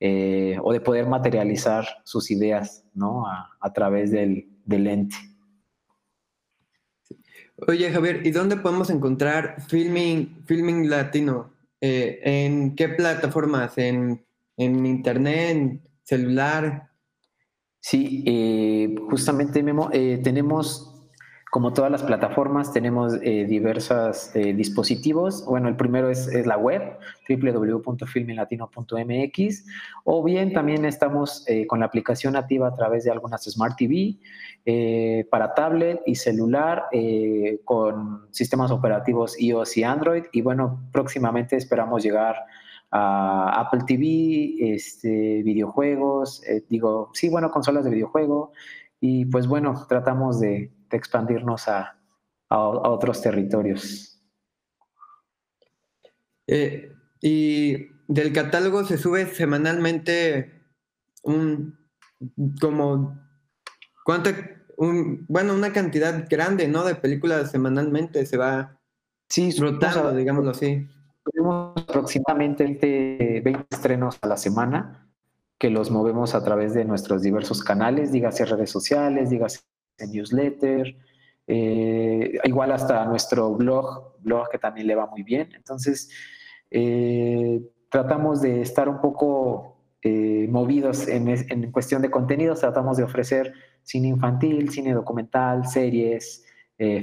eh, 0.02 0.58
o 0.62 0.74
de 0.74 0.82
poder 0.82 1.08
materializar 1.08 1.88
sus 2.04 2.32
ideas, 2.32 2.84
¿no? 2.94 3.26
A, 3.28 3.52
a 3.62 3.72
través 3.72 4.12
del, 4.12 4.51
del 4.66 4.88
ente. 4.88 5.16
Oye, 7.68 7.92
Javier, 7.92 8.26
¿y 8.26 8.32
dónde 8.32 8.58
podemos 8.58 8.90
encontrar 8.90 9.62
filming, 9.68 10.44
filming 10.46 10.90
latino? 10.90 11.54
Eh, 11.80 12.20
¿En 12.24 12.76
qué 12.76 12.90
plataformas? 12.90 13.78
¿En, 13.78 14.26
¿En, 14.58 14.86
internet? 14.86 15.50
¿En 15.52 15.82
celular? 16.04 16.90
Sí, 17.80 18.24
eh, 18.26 18.96
justamente, 19.10 19.62
Memo, 19.62 19.90
eh, 19.94 20.20
tenemos 20.24 20.91
como 21.52 21.72
todas 21.74 21.92
las 21.92 22.02
plataformas, 22.02 22.72
tenemos 22.72 23.16
eh, 23.22 23.46
diversos 23.46 24.34
eh, 24.38 24.54
dispositivos. 24.54 25.46
Bueno, 25.46 25.68
el 25.68 25.76
primero 25.76 26.10
es, 26.10 26.34
la 26.46 26.58
web, 26.58 26.98
www.filminlatino.mx, 27.28 29.66
o 30.06 30.24
bien 30.24 30.54
también 30.54 30.86
estamos 30.86 31.44
eh, 31.50 31.68
con 31.68 31.82
la 31.82 31.88
aplicación 31.88 32.32
nativa 32.34 32.70
a 32.70 32.76
través 32.76 33.04
de 33.04 33.12
algunas 33.12 33.44
Smart 33.44 33.76
TV 33.78 34.16
para 35.30 35.54
tablet 35.54 36.00
y 36.06 36.16
celular 36.16 36.86
con 37.66 38.28
sistemas 38.32 38.72
operativos 38.72 39.38
iOS 39.38 39.76
y 39.76 39.84
Android. 39.84 40.24
Y 40.32 40.42
bueno, 40.42 40.80
próximamente 40.94 41.58
esperamos 41.58 42.02
llegar 42.02 42.38
a 42.92 43.60
Apple 43.60 43.82
TV, 43.86 44.56
este, 44.74 45.44
videojuegos, 45.44 46.44
digo, 46.70 47.10
sí, 47.14 47.28
bueno, 47.28 47.52
consolas 47.52 47.84
de 47.84 47.90
videojuego. 47.90 48.54
Y 49.02 49.26
pues 49.26 49.48
bueno, 49.48 49.86
tratamos 49.90 50.40
de 50.40 50.72
de 50.92 50.98
expandirnos 50.98 51.68
a, 51.68 51.98
a, 52.50 52.56
a 52.56 52.90
otros 52.90 53.22
territorios. 53.22 54.22
Eh, 56.48 56.94
y 57.22 57.88
del 58.08 58.34
catálogo 58.34 58.84
se 58.84 58.98
sube 58.98 59.26
semanalmente 59.26 60.66
un 61.24 61.80
como 62.60 63.18
cuánto 64.04 64.32
un, 64.78 65.26
bueno 65.30 65.54
una 65.54 65.72
cantidad 65.72 66.28
grande 66.28 66.68
no 66.68 66.84
de 66.84 66.96
películas 66.96 67.52
semanalmente 67.52 68.26
se 68.26 68.38
va 68.38 68.80
sí, 69.30 69.52
rotando 69.58 70.14
digámoslo 70.14 70.52
así. 70.52 70.90
tenemos 71.32 71.74
aproximadamente 71.78 72.64
20, 72.64 73.42
20 73.46 73.66
estrenos 73.70 74.18
a 74.22 74.28
la 74.28 74.38
semana 74.38 75.11
que 75.62 75.70
los 75.70 75.92
movemos 75.92 76.34
a 76.34 76.44
través 76.44 76.74
de 76.74 76.84
nuestros 76.86 77.22
diversos 77.22 77.64
canales 77.64 78.12
dígase 78.12 78.46
redes 78.46 78.72
sociales 78.72 79.30
dígase 79.30 79.60
newsletter, 80.12 80.98
eh, 81.46 82.40
igual 82.46 82.72
hasta 82.72 83.06
nuestro 83.06 83.54
blog, 83.54 84.16
blog 84.22 84.50
que 84.50 84.58
también 84.58 84.88
le 84.88 84.96
va 84.96 85.06
muy 85.06 85.22
bien. 85.22 85.50
Entonces, 85.56 86.10
eh, 86.72 87.62
tratamos 87.92 88.42
de 88.42 88.62
estar 88.62 88.90
un 88.90 89.00
poco 89.02 89.78
eh, 90.02 90.48
movidos 90.50 91.08
en, 91.08 91.28
en, 91.28 91.72
cuestión 91.72 92.02
de 92.02 92.10
contenidos, 92.10 92.62
tratamos 92.62 92.98
de 92.98 93.04
ofrecer 93.04 93.54
cine 93.84 94.08
infantil, 94.08 94.72
cine 94.72 94.94
documental, 94.94 95.68
series, 95.68 96.44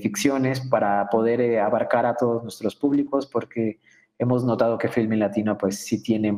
ficciones 0.02 0.60
para 0.62 1.08
poder 1.08 1.60
abarcar 1.60 2.04
a 2.04 2.16
todos 2.16 2.42
nuestros 2.42 2.74
públicos 2.74 3.28
porque 3.28 3.78
hemos 4.18 4.42
notado 4.44 4.76
que 4.76 4.88
Filming 4.88 5.20
Latino 5.20 5.56
pues 5.56 5.78
sí 5.78 6.02
tiene 6.02 6.36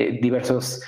eh, 0.00 0.18
diversos 0.20 0.82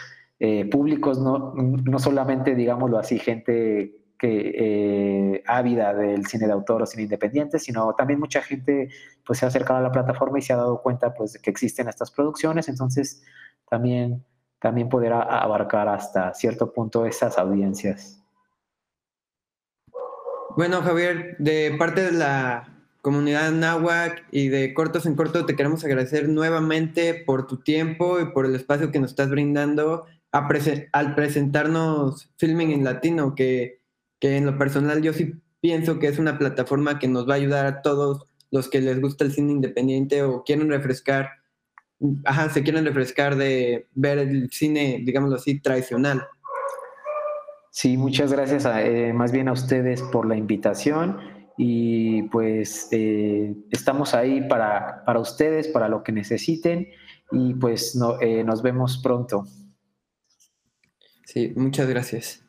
públicos, 0.72 1.20
no, 1.20 1.54
no 1.54 2.00
solamente 2.00 2.56
digámoslo 2.56 2.98
así, 2.98 3.16
gente 3.20 4.02
que, 4.22 4.54
eh, 4.54 5.42
ávida 5.48 5.92
del 5.92 6.26
cine 6.26 6.46
de 6.46 6.52
autor 6.52 6.82
o 6.82 6.86
cine 6.86 7.02
independiente, 7.02 7.58
sino 7.58 7.92
también 7.96 8.20
mucha 8.20 8.40
gente 8.40 8.88
pues, 9.26 9.40
se 9.40 9.44
ha 9.44 9.48
acercado 9.48 9.80
a 9.80 9.82
la 9.82 9.90
plataforma 9.90 10.38
y 10.38 10.42
se 10.42 10.52
ha 10.52 10.58
dado 10.58 10.80
cuenta 10.80 11.12
pues, 11.12 11.32
de 11.32 11.40
que 11.40 11.50
existen 11.50 11.88
estas 11.88 12.12
producciones, 12.12 12.68
entonces 12.68 13.24
también, 13.68 14.24
también 14.60 14.88
poder 14.88 15.12
abarcar 15.12 15.88
hasta 15.88 16.32
cierto 16.34 16.72
punto 16.72 17.04
esas 17.04 17.36
audiencias. 17.36 18.22
Bueno, 20.56 20.82
Javier, 20.82 21.34
de 21.40 21.74
parte 21.76 22.04
de 22.04 22.12
la 22.12 22.71
comunidad 23.02 23.52
náhuac 23.52 24.24
y 24.30 24.48
de 24.48 24.72
Cortos 24.72 25.04
en 25.04 25.14
Corto, 25.14 25.44
te 25.44 25.54
queremos 25.54 25.84
agradecer 25.84 26.28
nuevamente 26.30 27.14
por 27.14 27.46
tu 27.46 27.58
tiempo 27.58 28.18
y 28.20 28.32
por 28.32 28.46
el 28.46 28.54
espacio 28.54 28.90
que 28.90 29.00
nos 29.00 29.10
estás 29.10 29.28
brindando 29.28 30.06
prese 30.48 30.88
al 30.92 31.14
presentarnos 31.14 32.30
Filming 32.38 32.70
en 32.70 32.84
Latino, 32.84 33.34
que 33.34 33.82
que 34.22 34.36
en 34.36 34.46
lo 34.46 34.56
personal 34.56 35.02
yo 35.02 35.12
sí 35.12 35.34
pienso 35.60 35.98
que 35.98 36.06
es 36.06 36.20
una 36.20 36.38
plataforma 36.38 37.00
que 37.00 37.08
nos 37.08 37.28
va 37.28 37.32
a 37.32 37.38
ayudar 37.38 37.66
a 37.66 37.82
todos 37.82 38.24
los 38.52 38.70
que 38.70 38.80
les 38.80 39.00
gusta 39.00 39.24
el 39.24 39.32
cine 39.32 39.50
independiente 39.50 40.22
o 40.22 40.44
quieren 40.44 40.70
refrescar, 40.70 41.28
ajá, 42.24 42.48
se 42.50 42.62
quieren 42.62 42.84
refrescar 42.84 43.34
de 43.34 43.88
ver 43.94 44.18
el 44.18 44.48
cine, 44.52 45.02
digámoslo 45.04 45.34
así, 45.34 45.58
tradicional. 45.58 46.24
Sí, 47.72 47.96
muchas 47.96 48.32
gracias 48.32 48.64
a, 48.64 48.84
eh, 48.84 49.12
más 49.12 49.32
bien 49.32 49.48
a 49.48 49.54
ustedes 49.54 50.02
por 50.02 50.24
la 50.24 50.36
invitación 50.36 51.18
y 51.56 52.22
pues 52.24 52.88
eh, 52.92 53.54
estamos 53.70 54.14
ahí 54.14 54.46
para, 54.48 55.04
para, 55.04 55.20
ustedes, 55.20 55.68
para 55.68 55.88
lo 55.88 56.02
que 56.02 56.12
necesiten 56.12 56.88
y 57.30 57.54
pues 57.54 57.94
no, 57.96 58.20
eh, 58.20 58.44
nos 58.44 58.62
vemos 58.62 58.98
pronto. 58.98 59.46
Sí, 61.26 61.52
muchas 61.56 61.88
gracias. 61.88 62.42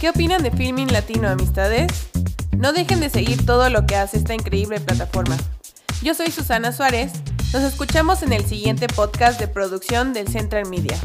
¿Qué 0.00 0.10
opinan 0.10 0.42
de 0.42 0.50
Filming 0.50 0.92
Latino, 0.92 1.28
amistades? 1.28 2.10
No 2.58 2.72
dejen 2.72 3.00
de 3.00 3.10
seguir 3.10 3.46
todo 3.46 3.70
lo 3.70 3.86
que 3.86 3.96
hace 3.96 4.18
esta 4.18 4.34
increíble 4.34 4.80
plataforma. 4.80 5.36
Yo 6.02 6.14
soy 6.14 6.30
Susana 6.30 6.72
Suárez. 6.72 7.12
Nos 7.52 7.62
escuchamos 7.62 8.22
en 8.22 8.32
el 8.32 8.44
siguiente 8.44 8.86
podcast 8.88 9.40
de 9.40 9.48
producción 9.48 10.12
del 10.12 10.28
Central 10.28 10.68
Media. 10.68 10.98